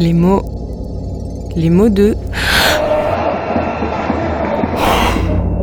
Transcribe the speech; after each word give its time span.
Les 0.00 0.14
mots. 0.14 0.40
Les 1.56 1.68
mots 1.68 1.90
de. 1.90 2.16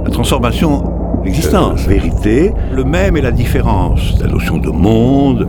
La 0.06 0.12
transformation 0.12 0.84
l'existence, 1.24 1.88
vérité, 1.88 2.54
le 2.72 2.84
même 2.84 3.18
et 3.18 3.22
la 3.22 3.32
différence, 3.32 4.20
la 4.22 4.28
notion 4.28 4.60
de 4.60 4.70
monde. 4.70 5.48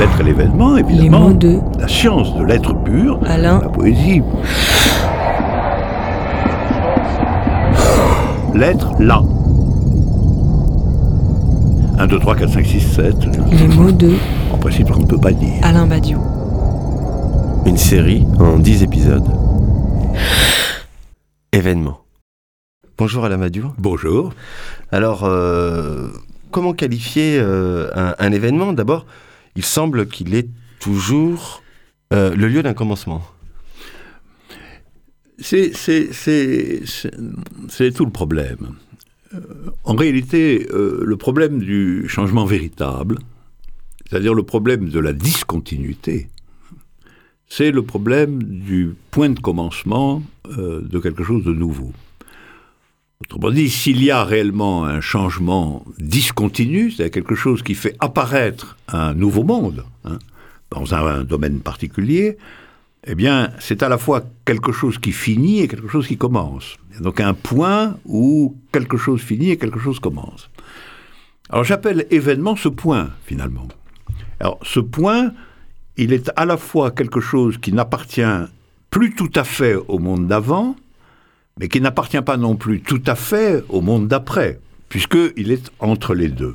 L'être 0.00 0.20
et 0.20 0.24
l'événement, 0.24 0.76
évidemment. 0.76 1.00
Les 1.00 1.26
mots 1.26 1.32
de. 1.32 1.60
La 1.78 1.86
science 1.86 2.34
de 2.34 2.42
l'être 2.42 2.74
pur. 2.82 3.20
Alain. 3.24 3.60
La 3.62 3.68
poésie. 3.68 4.20
L'être 8.52 8.90
là. 8.98 9.22
1, 11.98 12.06
2, 12.06 12.18
3, 12.18 12.36
4, 12.36 12.52
5, 12.52 12.66
6, 12.66 12.80
7. 12.80 13.14
Les 13.52 13.68
mots 13.68 13.92
de. 13.92 14.12
En 14.52 14.58
principe, 14.58 14.90
on 14.90 14.98
ne 15.00 15.06
peut 15.06 15.18
pas 15.20 15.32
dire. 15.32 15.54
Alain 15.62 15.86
Badiou. 15.86 16.20
Une 17.66 17.76
série 17.76 18.24
en 18.38 18.58
10 18.58 18.82
épisodes. 18.82 19.28
Événement. 21.52 22.00
Bonjour 22.98 23.24
Alain 23.24 23.38
Badiou. 23.38 23.72
Bonjour. 23.78 24.32
Alors, 24.90 25.24
euh, 25.24 26.08
comment 26.50 26.72
qualifier 26.72 27.38
euh, 27.38 27.88
un, 27.94 28.14
un 28.18 28.32
événement? 28.32 28.72
D'abord, 28.72 29.06
il 29.54 29.64
semble 29.64 30.06
qu'il 30.06 30.34
est 30.34 30.48
toujours 30.80 31.62
euh, 32.12 32.34
le 32.34 32.48
lieu 32.48 32.62
d'un 32.62 32.74
commencement. 32.74 33.22
C'est 35.38 35.72
c'est- 35.74 36.12
c'est- 36.12 36.82
c'est- 36.86 37.10
c'est 37.68 37.90
tout 37.92 38.04
le 38.04 38.10
problème. 38.12 38.76
Euh, 39.34 39.38
en 39.84 39.94
réalité, 39.94 40.66
euh, 40.72 41.00
le 41.04 41.16
problème 41.16 41.58
du 41.58 42.08
changement 42.08 42.44
véritable, 42.44 43.18
c'est-à-dire 44.08 44.34
le 44.34 44.42
problème 44.42 44.88
de 44.88 44.98
la 44.98 45.12
discontinuité, 45.12 46.28
c'est 47.48 47.70
le 47.70 47.82
problème 47.82 48.42
du 48.42 48.94
point 49.10 49.30
de 49.30 49.40
commencement 49.40 50.22
euh, 50.58 50.80
de 50.80 50.98
quelque 50.98 51.24
chose 51.24 51.44
de 51.44 51.52
nouveau. 51.52 51.92
Autrement 53.20 53.50
dit, 53.50 53.70
s'il 53.70 54.02
y 54.02 54.10
a 54.10 54.24
réellement 54.24 54.84
un 54.84 55.00
changement 55.00 55.84
discontinu, 55.98 56.90
c'est-à-dire 56.90 57.12
quelque 57.12 57.34
chose 57.34 57.62
qui 57.62 57.74
fait 57.74 57.94
apparaître 58.00 58.76
un 58.88 59.14
nouveau 59.14 59.44
monde 59.44 59.84
hein, 60.04 60.18
dans 60.70 60.94
un, 60.94 61.06
un 61.06 61.24
domaine 61.24 61.60
particulier, 61.60 62.36
eh 63.04 63.14
bien, 63.14 63.50
c'est 63.58 63.82
à 63.82 63.88
la 63.88 63.98
fois 63.98 64.22
quelque 64.44 64.70
chose 64.72 64.98
qui 64.98 65.12
finit 65.12 65.60
et 65.60 65.68
quelque 65.68 65.88
chose 65.88 66.06
qui 66.06 66.16
commence. 66.16 66.76
Donc 67.00 67.20
un 67.20 67.34
point 67.34 67.96
où 68.04 68.56
quelque 68.72 68.96
chose 68.96 69.20
finit 69.20 69.50
et 69.50 69.56
quelque 69.56 69.80
chose 69.80 69.98
commence. 69.98 70.50
Alors 71.50 71.64
j'appelle 71.64 72.06
événement 72.10 72.54
ce 72.54 72.68
point, 72.68 73.10
finalement. 73.26 73.66
Alors 74.38 74.58
ce 74.62 74.80
point, 74.80 75.32
il 75.96 76.12
est 76.12 76.30
à 76.36 76.44
la 76.44 76.56
fois 76.56 76.90
quelque 76.92 77.20
chose 77.20 77.58
qui 77.58 77.72
n'appartient 77.72 78.22
plus 78.90 79.14
tout 79.14 79.30
à 79.34 79.44
fait 79.44 79.74
au 79.74 79.98
monde 79.98 80.28
d'avant, 80.28 80.76
mais 81.58 81.68
qui 81.68 81.80
n'appartient 81.80 82.22
pas 82.22 82.36
non 82.36 82.56
plus 82.56 82.80
tout 82.80 83.02
à 83.06 83.14
fait 83.16 83.64
au 83.68 83.80
monde 83.80 84.06
d'après, 84.06 84.60
puisqu'il 84.88 85.50
est 85.50 85.70
entre 85.80 86.14
les 86.14 86.28
deux. 86.28 86.54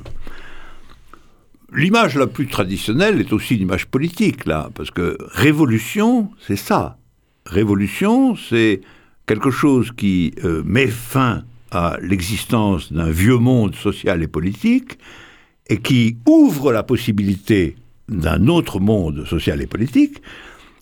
L'image 1.74 2.16
la 2.16 2.26
plus 2.26 2.46
traditionnelle 2.46 3.20
est 3.20 3.32
aussi 3.32 3.56
l'image 3.56 3.86
politique, 3.86 4.46
là, 4.46 4.70
parce 4.74 4.90
que 4.90 5.18
révolution, 5.20 6.30
c'est 6.46 6.56
ça. 6.56 6.96
Révolution, 7.44 8.36
c'est 8.36 8.80
quelque 9.26 9.50
chose 9.50 9.92
qui 9.94 10.32
euh, 10.44 10.62
met 10.64 10.86
fin 10.86 11.44
à 11.70 11.98
l'existence 12.00 12.90
d'un 12.92 13.10
vieux 13.10 13.36
monde 13.36 13.74
social 13.74 14.22
et 14.22 14.28
politique 14.28 14.98
et 15.68 15.78
qui 15.80 16.16
ouvre 16.26 16.72
la 16.72 16.82
possibilité 16.82 17.76
d'un 18.08 18.48
autre 18.48 18.80
monde 18.80 19.26
social 19.26 19.60
et 19.60 19.66
politique, 19.66 20.22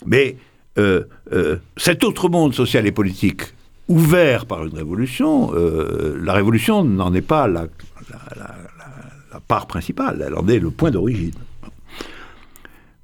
mais 0.06 0.36
euh, 0.78 1.02
euh, 1.32 1.56
cet 1.76 2.04
autre 2.04 2.28
monde 2.28 2.54
social 2.54 2.86
et 2.86 2.92
politique 2.92 3.42
ouvert 3.88 4.46
par 4.46 4.64
une 4.64 4.74
révolution, 4.74 5.52
la 5.52 6.32
révolution 6.32 6.84
n'en 6.84 7.14
est 7.14 7.20
pas 7.22 7.46
la- 7.46 7.68
la 9.32 9.40
part 9.40 9.66
principale, 9.66 10.24
elle 10.26 10.34
en 10.34 10.46
est 10.48 10.58
le 10.58 10.70
point 10.70 10.90
d'origine. 10.90 11.34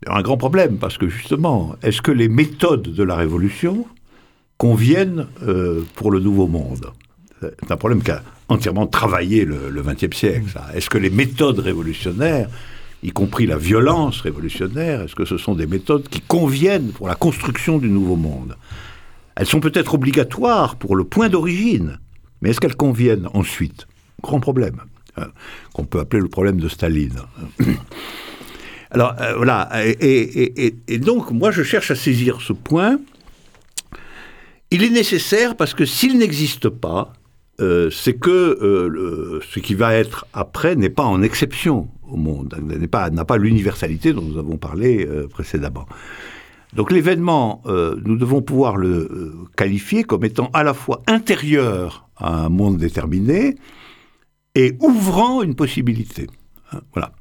Un 0.06 0.22
grand 0.22 0.36
problème, 0.36 0.78
parce 0.78 0.98
que 0.98 1.08
justement, 1.08 1.76
est-ce 1.82 2.02
que 2.02 2.10
les 2.10 2.28
méthodes 2.28 2.92
de 2.92 3.02
la 3.02 3.14
révolution 3.14 3.86
conviennent 4.58 5.26
euh, 5.46 5.82
pour 5.94 6.10
le 6.10 6.18
nouveau 6.18 6.48
monde? 6.48 6.92
C'est 7.40 7.70
un 7.70 7.76
problème 7.76 8.02
qui 8.02 8.10
a 8.10 8.22
entièrement 8.48 8.86
travaillé 8.86 9.44
le 9.44 9.82
XXe 9.82 10.16
siècle. 10.16 10.46
Est-ce 10.74 10.90
que 10.90 10.98
les 10.98 11.10
méthodes 11.10 11.58
révolutionnaires, 11.58 12.48
y 13.02 13.10
compris 13.10 13.46
la 13.46 13.56
violence 13.56 14.20
révolutionnaire, 14.20 15.02
est-ce 15.02 15.14
que 15.14 15.24
ce 15.24 15.38
sont 15.38 15.54
des 15.54 15.66
méthodes 15.66 16.08
qui 16.08 16.20
conviennent 16.20 16.92
pour 16.92 17.08
la 17.08 17.14
construction 17.14 17.78
du 17.78 17.88
nouveau 17.88 18.16
monde? 18.16 18.56
Elles 19.34 19.46
sont 19.46 19.60
peut-être 19.60 19.94
obligatoires 19.94 20.76
pour 20.76 20.94
le 20.94 21.04
point 21.04 21.28
d'origine, 21.28 21.98
mais 22.40 22.50
est-ce 22.50 22.60
qu'elles 22.60 22.76
conviennent 22.76 23.28
ensuite? 23.34 23.86
Grand 24.22 24.40
problème, 24.40 24.76
qu'on 25.72 25.84
peut 25.84 26.00
appeler 26.00 26.22
le 26.22 26.28
problème 26.28 26.60
de 26.60 26.68
Staline. 26.68 27.20
Alors 28.92 29.14
euh, 29.20 29.34
voilà, 29.36 29.70
et, 29.84 30.98
donc 30.98 31.30
moi 31.30 31.50
je 31.50 31.62
cherche 31.62 31.90
à 31.90 31.94
saisir 31.94 32.40
ce 32.42 32.52
point. 32.52 33.00
Il 34.70 34.82
est 34.82 34.90
nécessaire 34.90 35.56
parce 35.56 35.72
que 35.72 35.86
s'il 35.86 36.18
n'existe 36.18 36.68
pas, 36.68 37.14
euh, 37.60 37.88
c'est 37.90 38.14
que 38.14 38.30
euh, 38.30 39.40
ce 39.50 39.60
qui 39.60 39.74
va 39.74 39.94
être 39.94 40.26
après 40.34 40.76
n'est 40.76 40.90
pas 40.90 41.04
en 41.04 41.22
exception 41.22 41.88
au 42.06 42.16
monde, 42.16 42.54
pas- 42.90 43.08
n'a 43.08 43.24
pas 43.24 43.38
l'universalité 43.38 44.12
dont 44.12 44.22
nous 44.22 44.38
avons 44.38 44.58
parlé 44.58 45.08
précédemment. 45.30 45.86
Donc 46.74 46.92
l'événement, 46.92 47.62
nous 47.66 48.16
devons 48.16 48.42
pouvoir 48.42 48.76
le 48.76 49.32
qualifier 49.56 50.04
comme 50.04 50.24
étant 50.24 50.50
à 50.52 50.62
la 50.62 50.74
fois 50.74 51.02
intérieur 51.06 52.08
à 52.18 52.44
un 52.44 52.48
monde 52.50 52.76
déterminé 52.76 53.56
et 54.54 54.76
ouvrant 54.80 55.42
une 55.42 55.54
possibilité. 55.54 56.26
Hein, 56.72 56.80
voilà. 56.92 57.12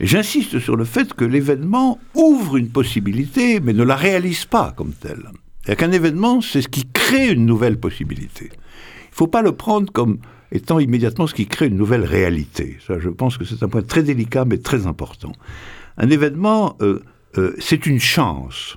J'insiste 0.00 0.58
sur 0.58 0.76
le 0.76 0.84
fait 0.84 1.14
que 1.14 1.24
l'événement 1.24 1.98
ouvre 2.14 2.56
une 2.56 2.70
possibilité, 2.70 3.60
mais 3.60 3.72
ne 3.72 3.84
la 3.84 3.96
réalise 3.96 4.46
pas 4.46 4.72
comme 4.76 4.92
telle. 4.92 5.30
C'est 5.64 5.76
qu'un 5.76 5.92
événement, 5.92 6.40
c'est 6.40 6.62
ce 6.62 6.68
qui 6.68 6.86
crée 6.92 7.30
une 7.30 7.46
nouvelle 7.46 7.78
possibilité. 7.78 8.46
Il 8.46 9.12
ne 9.12 9.16
faut 9.16 9.28
pas 9.28 9.42
le 9.42 9.52
prendre 9.52 9.92
comme 9.92 10.18
étant 10.50 10.78
immédiatement 10.78 11.26
ce 11.26 11.34
qui 11.34 11.46
crée 11.46 11.68
une 11.68 11.76
nouvelle 11.76 12.04
réalité. 12.04 12.78
Ça, 12.86 12.98
je 12.98 13.08
pense 13.08 13.38
que 13.38 13.44
c'est 13.44 13.62
un 13.62 13.68
point 13.68 13.82
très 13.82 14.02
délicat, 14.02 14.44
mais 14.44 14.58
très 14.58 14.86
important. 14.86 15.32
Un 15.98 16.10
événement, 16.10 16.76
euh, 16.80 17.02
euh, 17.38 17.54
c'est 17.58 17.86
une 17.86 18.00
chance. 18.00 18.76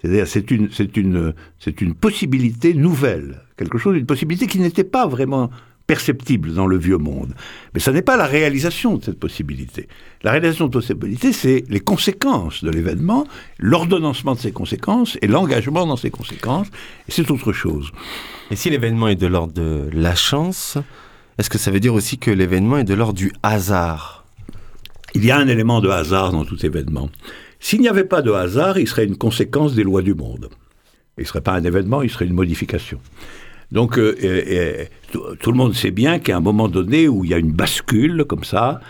C'est-à-dire, 0.00 0.28
c'est 0.28 0.50
une, 0.50 0.70
c'est 0.70 0.96
une, 0.96 1.32
c'est 1.58 1.80
une 1.80 1.94
possibilité 1.94 2.74
nouvelle, 2.74 3.42
quelque 3.56 3.78
chose, 3.78 3.96
une 3.96 4.06
possibilité 4.06 4.46
qui 4.46 4.58
n'était 4.60 4.84
pas 4.84 5.06
vraiment 5.06 5.50
perceptible 5.86 6.52
dans 6.52 6.66
le 6.66 6.76
vieux 6.76 6.98
monde. 6.98 7.34
Mais 7.74 7.80
ça 7.80 7.92
n'est 7.92 8.02
pas 8.02 8.16
la 8.16 8.26
réalisation 8.26 8.96
de 8.96 9.04
cette 9.04 9.18
possibilité. 9.18 9.88
La 10.22 10.32
réalisation 10.32 10.66
de 10.66 10.80
cette 10.80 10.98
possibilité, 10.98 11.32
c'est 11.32 11.64
les 11.68 11.80
conséquences 11.80 12.64
de 12.64 12.70
l'événement, 12.70 13.26
l'ordonnancement 13.58 14.34
de 14.34 14.40
ces 14.40 14.52
conséquences 14.52 15.16
et 15.22 15.26
l'engagement 15.26 15.86
dans 15.86 15.96
ces 15.96 16.10
conséquences, 16.10 16.68
et 17.08 17.12
c'est 17.12 17.30
autre 17.30 17.52
chose. 17.52 17.92
Et 18.50 18.56
si 18.56 18.70
l'événement 18.70 19.08
est 19.08 19.16
de 19.16 19.26
l'ordre 19.26 19.52
de 19.52 19.88
la 19.92 20.14
chance, 20.14 20.78
est-ce 21.38 21.50
que 21.50 21.58
ça 21.58 21.70
veut 21.70 21.80
dire 21.80 21.94
aussi 21.94 22.18
que 22.18 22.30
l'événement 22.30 22.78
est 22.78 22.84
de 22.84 22.94
l'ordre 22.94 23.18
du 23.18 23.32
hasard? 23.42 24.24
Il 25.14 25.24
y 25.24 25.30
a 25.30 25.38
un 25.38 25.48
élément 25.48 25.80
de 25.80 25.88
hasard 25.88 26.32
dans 26.32 26.44
tout 26.44 26.64
événement. 26.64 27.10
S'il 27.60 27.80
n'y 27.80 27.88
avait 27.88 28.04
pas 28.04 28.22
de 28.22 28.32
hasard, 28.32 28.78
il 28.78 28.86
serait 28.86 29.04
une 29.04 29.16
conséquence 29.16 29.74
des 29.74 29.82
lois 29.82 30.02
du 30.02 30.14
monde. 30.14 30.50
Il 31.18 31.22
ne 31.22 31.26
serait 31.26 31.40
pas 31.40 31.54
un 31.54 31.64
événement, 31.64 32.02
il 32.02 32.10
serait 32.10 32.26
une 32.26 32.34
modification. 32.34 33.00
Donc, 33.72 33.98
euh, 33.98 34.84
tout, 35.12 35.50
le 35.50 35.56
monde 35.56 35.74
sait 35.74 35.90
bien 35.90 36.18
qu'à 36.18 36.36
un 36.36 36.40
moment 36.40 36.68
donné 36.68 37.08
où 37.08 37.24
il 37.24 37.30
y 37.30 37.34
a 37.34 37.38
une 37.38 37.52
bascule 37.52 38.24
comme 38.24 38.44
ça, 38.44 38.80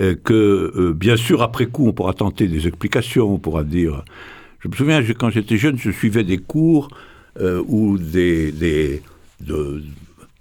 euh, 0.00 0.16
que 0.22 0.72
euh, 0.76 0.92
bien 0.92 1.16
sûr 1.16 1.40
après 1.42 1.66
coup 1.66 1.86
on 1.86 1.92
pourra 1.92 2.14
tenter 2.14 2.48
des 2.48 2.66
explications, 2.66 3.32
on 3.32 3.38
pourra 3.38 3.62
dire. 3.62 4.04
Je 4.58 4.68
me 4.68 4.74
souviens 4.74 5.02
je- 5.02 5.12
quand 5.12 5.30
j'étais 5.30 5.56
jeune, 5.56 5.78
je 5.78 5.90
suivais 5.90 6.24
des 6.24 6.38
cours 6.38 6.88
où 7.66 7.98
des, 7.98 8.52
des 8.52 9.02
de, 9.40 9.82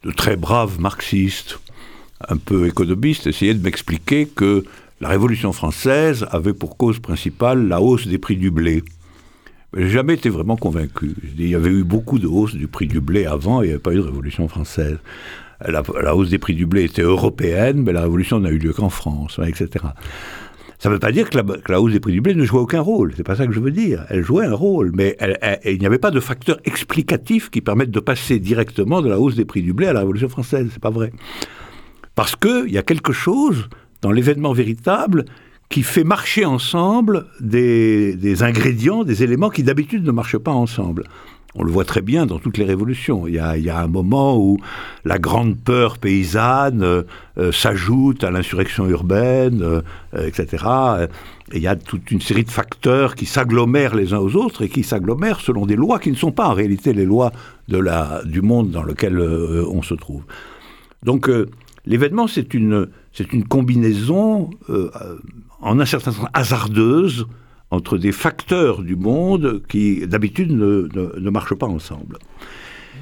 de 0.03 0.11
très 0.11 0.35
braves 0.35 0.79
marxistes, 0.79 1.59
un 2.29 2.37
peu 2.37 2.67
économistes, 2.67 3.25
essayaient 3.27 3.55
de 3.55 3.63
m'expliquer 3.63 4.27
que 4.27 4.63
la 5.01 5.09
Révolution 5.09 5.51
française 5.53 6.25
avait 6.31 6.53
pour 6.53 6.77
cause 6.77 6.99
principale 6.99 7.67
la 7.67 7.81
hausse 7.81 8.07
des 8.07 8.17
prix 8.19 8.37
du 8.37 8.51
blé. 8.51 8.83
Jamais 9.75 10.13
été 10.13 10.29
vraiment 10.29 10.55
convaincu. 10.55 11.15
Il 11.37 11.47
y 11.47 11.55
avait 11.55 11.71
eu 11.71 11.83
beaucoup 11.83 12.19
de 12.19 12.27
hausse 12.27 12.55
du 12.55 12.67
prix 12.67 12.87
du 12.87 13.01
blé 13.01 13.25
avant, 13.25 13.61
il 13.61 13.65
n'y 13.65 13.71
avait 13.71 13.81
pas 13.81 13.91
eu 13.91 13.97
de 13.97 14.01
révolution 14.01 14.47
française. 14.47 14.97
La, 15.67 16.15
hausse 16.15 16.29
des 16.29 16.37
prix 16.37 16.53
du 16.53 16.65
blé 16.65 16.83
était 16.83 17.01
européenne, 17.01 17.81
mais 17.83 17.93
la 17.93 18.01
révolution 18.01 18.39
n'a 18.39 18.49
eu 18.49 18.57
lieu 18.57 18.73
qu'en 18.73 18.89
France, 18.89 19.39
etc. 19.45 19.85
Ça 20.77 20.89
ne 20.89 20.95
veut 20.95 20.99
pas 20.99 21.11
dire 21.11 21.29
que 21.29 21.39
la, 21.69 21.81
hausse 21.81 21.93
des 21.93 21.99
prix 21.99 22.11
du 22.11 22.21
blé 22.21 22.35
ne 22.35 22.43
jouait 22.43 22.59
aucun 22.59 22.81
rôle. 22.81 23.13
C'est 23.15 23.23
pas 23.23 23.35
ça 23.35 23.47
que 23.47 23.53
je 23.53 23.59
veux 23.59 23.71
dire. 23.71 24.05
Elle 24.09 24.21
jouait 24.21 24.45
un 24.45 24.53
rôle, 24.53 24.91
mais 24.93 25.17
il 25.65 25.79
n'y 25.79 25.85
avait 25.85 25.97
pas 25.97 26.11
de 26.11 26.19
facteur 26.19 26.59
explicatif 26.65 27.49
qui 27.49 27.61
permette 27.61 27.89
de 27.89 27.99
passer 27.99 28.39
directement 28.39 29.01
de 29.01 29.09
la 29.09 29.19
hausse 29.19 29.35
des 29.35 29.45
prix 29.45 29.61
du 29.61 29.73
blé 29.73 29.87
à 29.87 29.93
la 29.93 30.01
Révolution 30.01 30.29
française. 30.29 30.69
C'est 30.73 30.81
pas 30.81 30.89
vrai. 30.89 31.13
Parce 32.15 32.35
qu'il 32.35 32.69
y 32.69 32.77
a 32.77 32.83
quelque 32.83 33.13
chose 33.13 33.69
dans 34.01 34.11
l'événement 34.11 34.53
véritable 34.53 35.25
qui 35.69 35.83
fait 35.83 36.03
marcher 36.03 36.45
ensemble 36.45 37.25
des, 37.39 38.43
ingrédients, 38.43 39.03
des 39.03 39.23
éléments 39.23 39.49
qui 39.49 39.63
d'habitude 39.63 40.05
ne 40.05 40.11
marchent 40.11 40.37
pas 40.37 40.51
ensemble. 40.51 41.03
On 41.55 41.63
le 41.63 41.71
voit 41.71 41.85
très 41.85 42.01
bien 42.01 42.25
dans 42.25 42.39
toutes 42.39 42.57
les 42.57 42.65
révolutions. 42.65 43.27
Il 43.27 43.35
y 43.35 43.39
a, 43.39 43.79
un 43.79 43.87
moment 43.87 44.37
où 44.37 44.57
la 45.05 45.19
grande 45.19 45.55
peur 45.55 45.99
paysanne 45.99 46.81
euh, 46.81 47.03
euh, 47.37 47.51
s'ajoute 47.51 48.23
à 48.23 48.31
l'insurrection 48.31 48.87
urbaine, 48.87 49.61
euh, 49.61 49.81
etc. 50.15 50.65
Et 51.51 51.57
il 51.57 51.61
y 51.61 51.67
a 51.67 51.75
toute 51.75 52.09
une 52.09 52.21
série 52.21 52.43
de 52.43 52.49
facteurs 52.49 53.13
qui 53.13 53.27
s'agglomèrent 53.27 53.95
les 53.95 54.13
uns 54.13 54.19
aux 54.19 54.35
autres 54.35 54.63
et 54.63 54.69
qui 54.69 54.83
s'agglomèrent 54.83 55.41
selon 55.41 55.67
des 55.67 55.75
lois 55.75 55.99
qui 55.99 56.09
ne 56.09 56.15
sont 56.15 56.31
pas 56.31 56.47
en 56.47 56.53
réalité 56.53 56.91
les 56.91 57.05
lois 57.05 57.31
du 57.67 58.41
monde 58.41 58.71
dans 58.71 58.83
lequel 58.83 59.19
on 59.19 59.81
se 59.83 59.93
trouve. 59.93 60.23
Donc 61.03 61.29
l'événement, 61.85 62.27
c'est 62.27 62.53
une, 62.53 62.87
combinaison 63.47 64.49
en 65.63 65.79
un 65.79 65.85
certain 65.85 66.11
sens 66.11 66.27
hasardeuse 66.33 67.25
entre 67.71 67.97
des 67.97 68.11
facteurs 68.11 68.83
du 68.83 68.95
monde 68.95 69.63
qui 69.67 70.05
d'habitude 70.05 70.51
ne, 70.51 70.87
ne- 71.19 71.29
marchent 71.29 71.55
pas 71.55 71.67
ensemble. 71.67 72.17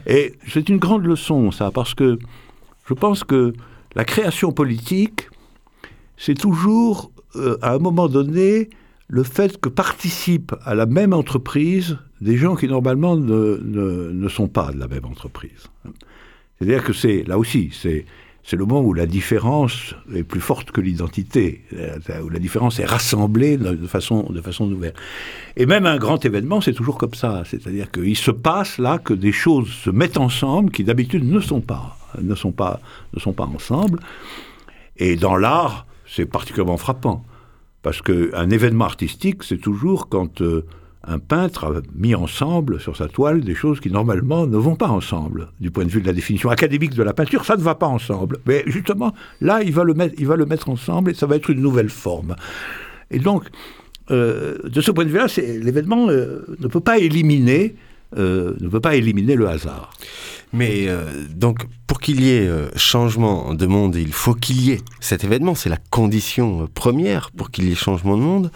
Et 0.08 0.34
c'est 0.48 0.70
une 0.70 0.78
grande 0.78 1.06
leçon, 1.06 1.52
ça, 1.52 1.72
parce 1.72 1.94
que 1.94 2.18
je 2.88 2.94
pense 2.94 3.24
que 3.24 3.54
la 3.96 4.06
création 4.06 4.52
politique, 4.52 5.30
c'est 6.18 6.36
toujours, 6.38 7.12
euh, 7.36 7.58
à 7.62 7.74
un 7.74 7.80
moment 7.80 8.08
donné, 8.08 8.70
le 9.10 9.24
fait 9.24 9.60
que 9.60 9.68
participent 9.68 10.56
à 10.64 10.74
la 10.74 10.86
même 10.86 11.12
entreprise 11.14 11.98
des 12.22 12.38
gens 12.38 12.56
qui 12.56 12.68
normalement 12.68 13.18
ne, 13.18 13.60
ne- 13.62 14.12
ne 14.12 14.30
sont 14.30 14.48
pas 14.48 14.72
de 14.72 14.80
la 14.80 14.88
même 14.88 15.06
entreprise. 15.06 15.64
C'est-à-dire 16.58 16.84
que 16.84 16.94
c'est, 16.94 17.24
là 17.28 17.38
aussi, 17.38 17.70
c'est, 17.74 18.06
c'est 18.44 18.56
le 18.56 18.66
moment 18.66 18.82
où 18.82 18.94
la 18.94 19.06
différence 19.06 19.94
est 20.14 20.24
plus 20.24 20.42
forte 20.42 20.72
que 20.72 20.82
l'identité, 20.82 21.64
où 22.24 22.30
la 22.30 22.40
différence 22.40 22.80
est 22.80 22.86
rassemblée 22.86 23.58
de 23.58 23.88
façon, 23.88 24.24
de 24.32 24.42
façon 24.42 24.66
nouvelle. 24.66 24.94
Et 25.58 25.66
même 25.66 25.86
un 25.86 25.98
grand 25.98 26.24
événement, 26.26 26.60
c'est 26.60 26.74
toujours 26.74 26.98
comme 26.98 27.14
ça. 27.14 27.44
C'est-à-dire 27.46 27.92
qu'il 27.92 28.18
se 28.18 28.32
passe 28.32 28.78
là 28.80 28.98
que 28.98 29.14
des 29.14 29.32
choses 29.32 29.70
se 29.70 29.90
mettent 29.90 30.18
ensemble 30.18 30.72
qui 30.72 30.84
d'habitude 30.84 31.24
ne 31.24 31.40
sont 31.40 31.62
pas, 31.62 31.98
ne 32.20 32.30
ne 32.30 32.36
sont 32.36 32.52
pas 32.52 32.80
ensemble. 33.46 34.00
Et 34.98 35.16
dans 35.16 35.36
l'art, 35.36 35.86
c'est 36.08 36.26
particulièrement 36.26 36.78
frappant. 36.78 37.24
Parce 37.84 38.02
qu'un 38.02 38.50
événement 38.50 38.86
artistique, 38.86 39.44
c'est 39.44 39.58
toujours 39.58 40.10
quand 40.10 40.42
euh, 40.42 40.66
un 41.08 41.20
peintre 41.20 41.66
a 41.66 41.82
mis 41.96 42.14
ensemble 42.14 42.80
sur 42.80 42.96
sa 42.96 43.08
toile 43.08 43.42
des 43.42 43.56
choses 43.56 43.80
qui 43.80 43.90
normalement 43.90 44.46
ne 44.46 44.58
vont 44.58 44.76
pas 44.76 44.88
ensemble. 44.88 45.50
Du 45.60 45.72
point 45.72 45.86
de 45.86 45.90
vue 45.90 46.02
de 46.02 46.08
la 46.08 46.14
définition 46.14 46.50
académique 46.50 46.94
de 46.94 47.04
la 47.04 47.14
peinture, 47.14 47.44
ça 47.44 47.58
ne 47.58 47.62
va 47.62 47.76
pas 47.76 47.88
ensemble. 47.88 48.38
Mais 48.46 48.64
justement, 48.68 49.14
là, 49.42 49.64
il 49.64 49.74
va 49.74 49.84
le 49.84 49.94
mettre, 49.94 50.16
il 50.20 50.28
va 50.28 50.36
le 50.36 50.46
mettre 50.46 50.70
ensemble 50.70 51.12
et 51.12 51.14
ça 51.14 51.26
va 51.26 51.36
être 51.36 51.50
une 51.50 51.62
nouvelle 51.62 51.90
forme. 51.90 52.36
Et 53.10 53.20
donc, 53.20 53.46
euh, 54.12 54.58
de 54.64 54.82
ce 54.82 54.92
point 54.92 55.06
de 55.06 55.10
vue-là, 55.10 55.28
l'événement 55.38 56.10
euh, 56.10 56.46
ne 56.60 56.68
peut 56.68 56.80
pas 56.80 57.00
éliminer, 57.00 57.76
euh, 58.18 58.54
ne 58.60 58.68
peut 58.68 58.80
pas 58.80 58.96
éliminer 58.96 59.36
le 59.36 59.48
hasard. 59.48 59.92
Mais 60.54 60.90
donc, 61.34 61.60
pour 61.88 62.02
qu'il 62.02 62.22
y 62.22 62.30
ait 62.30 62.50
changement 62.76 63.54
de 63.54 63.66
monde, 63.66 63.96
il 63.96 64.12
faut 64.12 64.34
qu'il 64.34 64.62
y 64.62 64.72
ait 64.72 64.82
cet 65.00 65.24
événement. 65.24 65.56
C'est 65.56 65.70
la 65.70 65.78
condition 65.92 66.68
première 66.74 67.32
pour 67.32 67.52
qu'il 67.52 67.70
y 67.70 67.72
ait 67.72 67.76
changement 67.76 68.18
de 68.18 68.22
monde. 68.22 68.52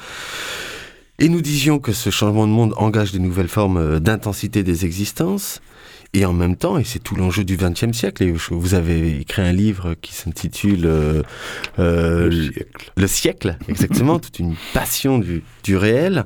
Et 1.19 1.29
nous 1.29 1.41
disions 1.41 1.79
que 1.79 1.93
ce 1.93 2.09
changement 2.09 2.45
de 2.45 2.51
monde 2.51 2.73
engage 2.77 3.11
des 3.11 3.19
nouvelles 3.19 3.47
formes 3.47 3.77
euh, 3.77 3.99
d'intensité 3.99 4.63
des 4.63 4.85
existences. 4.85 5.61
Et 6.15 6.25
en 6.25 6.31
même 6.31 6.55
temps, 6.55 6.77
et 6.77 6.85
c'est 6.85 6.99
tout 6.99 7.15
l'enjeu 7.15 7.43
du 7.43 7.57
XXe 7.57 7.91
siècle, 7.91 8.23
et 8.23 8.31
vous 8.31 8.73
avez 8.73 9.19
écrit 9.19 9.41
un 9.41 9.51
livre 9.51 9.95
qui 9.95 10.13
s'intitule 10.13 10.85
euh, 10.85 11.23
euh, 11.77 12.29
le 12.29 12.41
siècle. 12.41 12.91
le 12.95 13.07
siècle, 13.07 13.57
exactement, 13.67 14.17
toute 14.21 14.39
une 14.39 14.55
passion 14.73 15.19
du, 15.19 15.43
du 15.65 15.75
réel. 15.75 16.23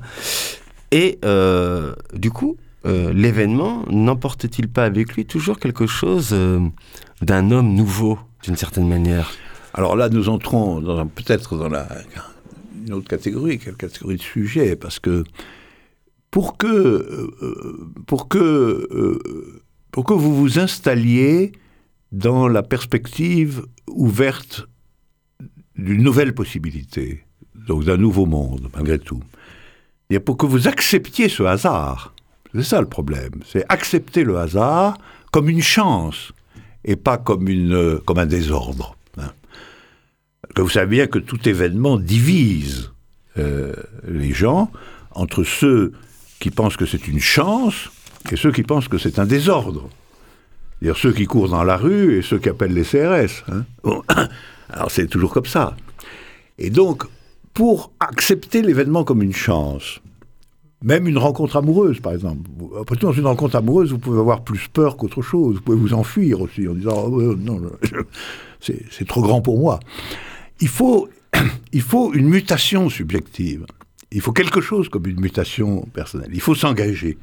Et 0.91 1.17
euh, 1.25 1.95
du 2.13 2.29
coup, 2.29 2.57
l'événement 2.85 3.83
n'emporte-t-il 3.89 4.67
pas 4.67 4.85
avec 4.85 5.13
lui 5.13 5.25
toujours 5.25 5.59
quelque 5.59 5.87
chose 5.87 6.35
d'un 7.21 7.51
homme 7.51 7.73
nouveau, 7.73 8.19
d'une 8.43 8.55
certaine 8.55 8.87
manière? 8.87 9.31
Alors 9.73 9.95
là, 9.95 10.09
nous 10.09 10.29
entrons 10.29 10.81
peut-être 11.15 11.57
dans 11.57 11.67
la, 11.69 11.87
une 12.89 12.95
autre 12.95 13.07
catégorie, 13.07 13.59
quelle 13.59 13.75
catégorie 13.75 14.17
de 14.17 14.21
sujet, 14.21 14.75
parce 14.75 14.97
que 14.97 15.23
pour 16.31 16.57
que, 16.57 16.67
euh, 16.67 17.31
euh, 17.43 17.91
pour 18.07 18.27
que, 18.27 18.39
euh, 18.39 19.61
pour 19.91 20.05
que 20.05 20.13
vous 20.13 20.35
vous 20.35 20.57
installiez 20.57 21.51
dans 22.11 22.47
la 22.47 22.63
perspective 22.63 23.63
ouverte 23.87 24.67
d'une 25.75 26.01
nouvelle 26.01 26.33
possibilité, 26.33 27.23
donc 27.53 27.83
d'un 27.85 27.97
nouveau 27.97 28.25
monde, 28.25 28.69
malgré 28.75 28.97
tout, 28.97 29.21
et 30.09 30.19
pour 30.19 30.37
que 30.37 30.47
vous 30.47 30.67
acceptiez 30.67 31.29
ce 31.29 31.43
hasard, 31.43 32.15
c'est 32.55 32.63
ça 32.63 32.81
le 32.81 32.89
problème, 32.89 33.43
c'est 33.45 33.65
accepter 33.69 34.23
le 34.23 34.39
hasard 34.39 34.97
comme 35.31 35.47
une 35.47 35.61
chance 35.61 36.31
et 36.83 36.95
pas 36.95 37.19
comme, 37.19 37.47
une, 37.47 37.99
comme 37.99 38.17
un 38.17 38.25
désordre. 38.25 38.95
Que 40.59 40.63
vous 40.65 40.69
savez 40.69 40.87
bien 40.87 41.07
que 41.07 41.19
tout 41.19 41.47
événement 41.47 41.97
divise 41.97 42.91
euh, 43.37 43.71
les 44.05 44.33
gens 44.33 44.69
entre 45.11 45.45
ceux 45.45 45.93
qui 46.41 46.51
pensent 46.51 46.75
que 46.75 46.85
c'est 46.85 47.07
une 47.07 47.21
chance 47.21 47.89
et 48.29 48.35
ceux 48.35 48.51
qui 48.51 48.63
pensent 48.63 48.89
que 48.89 48.97
c'est 48.97 49.19
un 49.19 49.25
désordre. 49.25 49.87
C'est-à-dire 50.81 50.97
ceux 50.97 51.13
qui 51.13 51.27
courent 51.27 51.47
dans 51.47 51.63
la 51.63 51.77
rue 51.77 52.17
et 52.17 52.21
ceux 52.21 52.39
qui 52.39 52.49
appellent 52.49 52.73
les 52.73 52.83
CRS. 52.83 53.45
hein. 53.49 53.63
Alors 54.69 54.91
c'est 54.91 55.07
toujours 55.07 55.31
comme 55.31 55.45
ça. 55.45 55.77
Et 56.57 56.69
donc, 56.69 57.05
pour 57.53 57.93
accepter 58.01 58.61
l'événement 58.61 59.05
comme 59.05 59.23
une 59.23 59.33
chance, 59.33 60.01
même 60.83 61.07
une 61.07 61.19
rencontre 61.19 61.55
amoureuse, 61.55 62.01
par 62.01 62.11
exemple. 62.11 62.49
Après 62.81 62.97
tout, 62.97 63.05
dans 63.05 63.13
une 63.13 63.27
rencontre 63.27 63.55
amoureuse, 63.55 63.93
vous 63.93 63.97
pouvez 63.97 64.19
avoir 64.19 64.41
plus 64.43 64.67
peur 64.67 64.97
qu'autre 64.97 65.21
chose. 65.21 65.55
Vous 65.55 65.61
pouvez 65.61 65.77
vous 65.77 65.93
enfuir 65.93 66.41
aussi 66.41 66.67
en 66.67 66.73
disant 66.73 67.05
Oh, 67.07 67.21
euh, 67.21 67.37
non, 67.39 67.61
c'est 68.59 69.07
trop 69.07 69.21
grand 69.21 69.39
pour 69.39 69.57
moi. 69.57 69.79
Il 70.61 70.67
faut, 70.67 71.09
il 71.73 71.81
faut 71.81 72.13
une 72.13 72.27
mutation 72.27 72.89
subjective. 72.89 73.65
Il 74.11 74.21
faut 74.21 74.31
quelque 74.31 74.61
chose 74.61 74.89
comme 74.89 75.05
une 75.07 75.19
mutation 75.19 75.87
personnelle. 75.93 76.31
Il 76.33 76.41
faut 76.41 76.55
s'engager. 76.55 77.17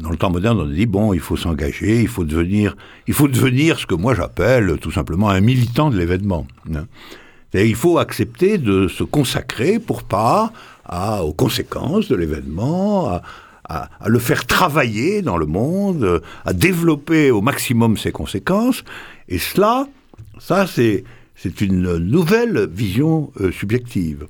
Dans 0.00 0.10
le 0.10 0.16
temps 0.16 0.30
moderne, 0.30 0.60
on 0.60 0.66
dit 0.66 0.86
bon, 0.86 1.12
il 1.12 1.20
faut 1.20 1.36
s'engager, 1.36 2.00
il 2.00 2.08
faut 2.08 2.24
devenir, 2.24 2.76
il 3.06 3.14
faut 3.14 3.28
devenir 3.28 3.78
ce 3.78 3.86
que 3.86 3.94
moi 3.94 4.14
j'appelle 4.14 4.78
tout 4.78 4.90
simplement 4.90 5.30
un 5.30 5.40
militant 5.40 5.90
de 5.90 5.96
l'événement. 5.96 6.46
hein. 6.74 6.86
Il 7.54 7.74
faut 7.74 7.98
accepter 7.98 8.56
de 8.56 8.88
se 8.88 9.04
consacrer 9.04 9.78
pour 9.78 10.04
part 10.04 10.52
à, 10.86 11.22
aux 11.24 11.34
conséquences 11.34 12.08
de 12.08 12.16
l'événement, 12.16 13.20
à, 13.68 13.88
le 14.06 14.18
faire 14.18 14.46
travailler 14.46 15.22
dans 15.22 15.36
le 15.36 15.46
monde, 15.46 16.22
à 16.44 16.52
développer 16.52 17.30
au 17.30 17.40
maximum 17.40 17.96
ses 17.96 18.12
conséquences. 18.12 18.84
Et 19.28 19.38
cela, 19.38 19.86
ça, 20.38 20.66
c'est, 20.66 21.04
c'est 21.42 21.60
une 21.60 21.96
nouvelle 21.98 22.68
vision 22.70 23.32
euh, 23.40 23.50
subjective. 23.50 24.26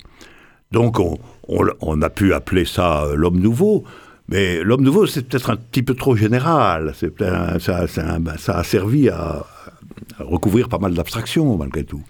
Donc, 0.71 0.99
on, 0.99 1.19
on- 1.49 1.67
on 1.81 2.01
a 2.03 2.09
pu 2.11 2.33
appeler 2.33 2.65
ça 2.65 3.05
euh, 3.05 3.15
l'homme 3.17 3.39
nouveau. 3.39 3.85
Mais 4.29 4.63
l'homme 4.63 4.83
nouveau, 4.83 5.07
c'est 5.07 5.27
peut-être 5.29 5.51
un 5.51 5.57
petit 5.57 5.83
peu 5.83 5.95
trop 5.95 6.17
général. 6.17 6.95
C'est 6.97 7.13
ça, 7.19 8.19
ben, 8.19 8.37
ça 8.39 8.57
a 8.59 8.65
servi 8.65 9.09
à, 9.11 9.45
à 10.19 10.25
recouvrir 10.25 10.69
pas 10.71 10.79
mal 10.79 10.95
d'abstractions, 10.95 11.57
malgré 11.59 11.85
tout. 11.85 12.03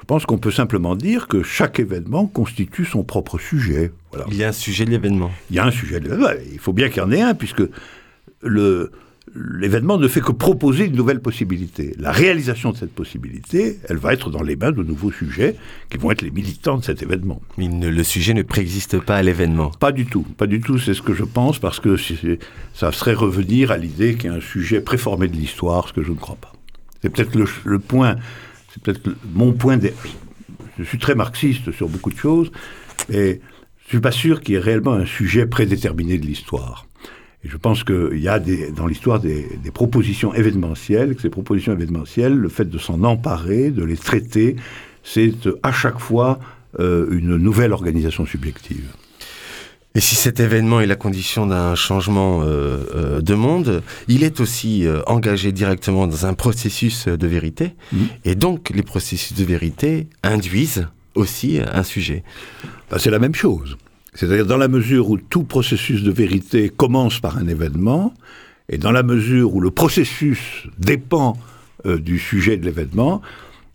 Je 0.00 0.04
pense 0.06 0.26
qu'on 0.26 0.38
peut 0.38 0.50
simplement 0.50 0.96
dire 0.96 1.28
que 1.28 1.42
chaque 1.44 1.78
événement 1.78 2.26
constitue 2.26 2.84
son 2.86 3.04
propre 3.04 3.38
sujet. 3.38 3.92
Voilà. 4.10 4.24
Il 4.30 4.36
y 4.36 4.42
a 4.42 4.48
un 4.48 4.52
sujet 4.52 4.84
de 4.86 4.90
l'événement. 4.90 5.30
Il 5.50 5.56
y 5.56 5.58
a 5.60 5.66
un 5.66 5.70
sujet. 5.70 6.00
de- 6.00 6.10
ouais, 6.16 6.42
Il 6.52 6.58
faut 6.58 6.72
bien 6.72 6.88
qu'il 6.88 7.02
y 7.02 7.04
en 7.04 7.12
ait 7.12 7.20
un, 7.22 7.34
puisque 7.34 7.62
le, 8.42 8.90
l'événement 9.34 9.98
ne 9.98 10.08
fait 10.08 10.20
que 10.20 10.32
proposer 10.32 10.86
une 10.86 10.96
nouvelle 10.96 11.20
possibilité. 11.20 11.94
La 11.98 12.10
réalisation 12.12 12.72
de 12.72 12.76
cette 12.76 12.92
possibilité, 12.92 13.78
elle 13.88 13.96
va 13.96 14.12
être 14.12 14.30
dans 14.30 14.42
les 14.42 14.56
mains 14.56 14.72
de 14.72 14.82
nouveaux 14.82 15.12
sujets 15.12 15.56
qui 15.90 15.98
vont 15.98 16.10
être 16.10 16.22
les 16.22 16.30
militants 16.30 16.78
de 16.78 16.84
cet 16.84 17.02
événement. 17.02 17.40
Mais 17.56 17.68
ne- 17.68 17.88
le 17.88 18.02
sujet 18.04 18.34
ne 18.34 18.42
préexiste 18.42 18.98
pas 19.00 19.16
à 19.16 19.22
l'événement. 19.22 19.70
Pas 19.70 19.92
du 19.92 20.06
tout, 20.06 20.22
pas 20.22 20.46
du 20.46 20.60
tout, 20.60 20.78
c'est 20.78 20.94
ce 20.94 21.02
que 21.02 21.14
je 21.14 21.24
pense, 21.24 21.58
parce 21.58 21.78
que 21.80 21.96
ça 22.74 22.92
serait 22.92 23.14
revenir 23.14 23.70
à 23.70 23.78
l'idée 23.78 24.14
qu'il 24.16 24.30
y 24.30 24.32
a 24.32 24.36
un 24.36 24.40
sujet 24.40 24.80
préformé 24.80 25.28
de 25.28 25.36
l'histoire, 25.36 25.88
ce 25.88 25.92
que 25.92 26.02
je 26.02 26.10
ne 26.10 26.16
crois 26.16 26.36
pas. 26.36 26.52
C'est 27.02 27.10
peut-être 27.10 27.34
le, 27.36 27.46
le 27.64 27.78
point, 27.78 28.16
c'est 28.72 28.82
peut-être 28.82 29.10
mon 29.32 29.52
point 29.52 29.76
de... 29.76 29.90
Je 30.78 30.84
suis 30.84 30.98
très 30.98 31.14
marxiste 31.14 31.72
sur 31.72 31.88
beaucoup 31.88 32.10
de 32.10 32.16
choses, 32.18 32.50
mais 33.08 33.40
je 33.84 33.88
suis 33.88 34.00
pas 34.00 34.12
sûr 34.12 34.40
qu'il 34.40 34.54
y 34.54 34.56
ait 34.56 34.60
réellement 34.60 34.94
un 34.94 35.06
sujet 35.06 35.46
prédéterminé 35.46 36.18
de 36.18 36.26
l'histoire. 36.26 36.86
Et 37.44 37.48
je 37.48 37.56
pense 37.56 37.84
qu'il 37.84 38.18
y 38.18 38.28
a 38.28 38.38
des, 38.38 38.70
dans 38.70 38.86
l'histoire 38.86 39.20
des, 39.20 39.58
des 39.62 39.70
propositions 39.70 40.34
événementielles, 40.34 41.14
que 41.14 41.22
ces 41.22 41.30
propositions 41.30 41.72
événementielles, 41.72 42.34
le 42.34 42.48
fait 42.48 42.68
de 42.68 42.78
s'en 42.78 43.02
emparer, 43.04 43.70
de 43.70 43.84
les 43.84 43.96
traiter, 43.96 44.56
c'est 45.02 45.46
euh, 45.46 45.58
à 45.62 45.72
chaque 45.72 45.98
fois 45.98 46.38
euh, 46.78 47.06
une 47.10 47.36
nouvelle 47.36 47.72
organisation 47.72 48.26
subjective. 48.26 48.92
Et 49.96 50.00
si 50.00 50.14
cet 50.14 50.38
événement 50.38 50.80
est 50.80 50.86
la 50.86 50.94
condition 50.94 51.46
d'un 51.46 51.74
changement 51.74 52.42
euh, 52.42 52.84
euh, 52.94 53.20
de 53.20 53.34
monde, 53.34 53.82
il 54.06 54.22
est 54.22 54.38
aussi 54.38 54.86
euh, 54.86 55.02
engagé 55.06 55.50
directement 55.50 56.06
dans 56.06 56.26
un 56.26 56.34
processus 56.34 57.08
de 57.08 57.26
vérité. 57.26 57.72
Mhm. 57.92 58.06
Et 58.24 58.34
donc, 58.36 58.70
les 58.70 58.84
processus 58.84 59.36
de 59.36 59.44
vérité 59.44 60.06
induisent 60.22 60.86
aussi 61.16 61.58
un 61.60 61.82
sujet. 61.82 62.22
Ben, 62.88 62.98
c'est 62.98 63.10
la 63.10 63.18
même 63.18 63.34
chose. 63.34 63.76
C'est-à-dire 64.14 64.46
dans 64.46 64.56
la 64.56 64.68
mesure 64.68 65.10
où 65.10 65.18
tout 65.18 65.44
processus 65.44 66.02
de 66.02 66.10
vérité 66.10 66.68
commence 66.68 67.20
par 67.20 67.38
un 67.38 67.46
événement, 67.46 68.14
et 68.68 68.78
dans 68.78 68.92
la 68.92 69.02
mesure 69.02 69.54
où 69.54 69.60
le 69.60 69.70
processus 69.70 70.66
dépend 70.78 71.36
euh, 71.86 71.98
du 71.98 72.18
sujet 72.18 72.56
de 72.56 72.64
l'événement, 72.64 73.20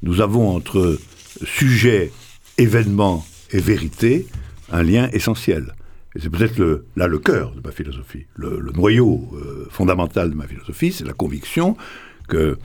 nous 0.04 0.22
avons 0.22 0.56
entre 0.56 0.98
sujet, 1.44 2.12
événement 2.58 3.26
et 3.52 3.60
vérité 3.60 4.28
un 4.72 4.84
lien 4.84 5.10
essentiel. 5.12 5.74
Et 6.16 6.22
c'est 6.22 6.30
peut-être 6.30 6.86
là 6.96 7.08
le 7.08 7.20
cœur 7.20 7.52
de 7.52 7.62
ma 7.62 7.72
philosophie. 7.72 8.26
Le, 8.36 8.72
noyau 8.74 9.30
euh, 9.34 9.68
fondamental 9.70 10.30
de 10.30 10.36
ma 10.36 10.48
philosophie, 10.48 10.94
c'est 10.94 11.06
la 11.06 11.14
conviction 11.14 11.76
qu'il 12.30 12.56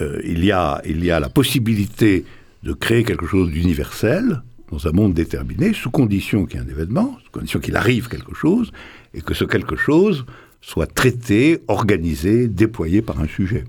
euh, 0.00 0.20
y, 0.24 0.52
il 0.88 1.04
y 1.04 1.10
a 1.10 1.20
la 1.20 1.28
possibilité 1.28 2.24
de 2.62 2.72
créer 2.72 3.04
quelque 3.04 3.26
chose 3.26 3.50
d'universel 3.50 4.42
dans 4.74 4.88
un 4.88 4.92
monde 4.92 5.14
déterminé, 5.14 5.72
sous 5.72 5.90
condition 5.90 6.46
qu'il 6.46 6.58
y 6.58 6.62
ait 6.62 6.66
un 6.66 6.68
événement, 6.68 7.16
sous 7.24 7.30
condition 7.30 7.60
qu'il 7.60 7.76
arrive 7.76 8.08
quelque 8.08 8.34
chose, 8.34 8.72
et 9.14 9.20
que 9.20 9.32
ce 9.32 9.44
quelque 9.44 9.76
chose 9.76 10.26
soit 10.60 10.92
traité, 10.92 11.60
organisé, 11.68 12.48
déployé 12.48 13.00
par 13.00 13.20
un 13.20 13.28
sujet. 13.28 13.64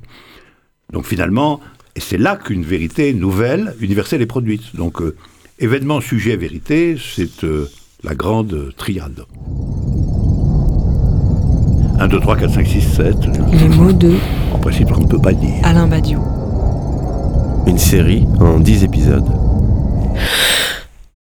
Donc 0.92 1.06
finalement, 1.06 1.60
et 1.96 2.00
c'est 2.00 2.18
là 2.18 2.38
qu'une 2.38 2.64
vérité 2.64 3.14
nouvelle, 3.14 3.76
universelle 3.82 4.22
est 4.22 4.26
produite. 4.26 4.76
Donc 4.76 5.02
euh, 5.02 5.16
événement, 5.60 6.02
sujet, 6.02 6.36
vérité, 6.38 6.98
c'est 7.00 7.30
la 8.04 8.16
grande 8.16 8.74
triade. 8.76 9.26
1, 12.00 12.08
2, 12.08 12.20
3, 12.20 12.36
4, 12.38 12.54
5, 12.54 12.68
6, 12.68 12.82
7. 12.82 13.16
Les 13.54 13.70
mots 13.70 13.94
de. 13.94 14.14
En 14.54 14.58
principe, 14.58 14.92
on 14.92 15.02
ne 15.02 15.08
peut 15.08 15.22
pas 15.22 15.34
dire. 15.34 15.54
Alain 15.64 15.88
Badiou. 15.88 16.20
Une 17.68 17.78
série 17.78 18.26
en 18.40 18.60
10 18.60 18.84
épisodes. 18.84 19.30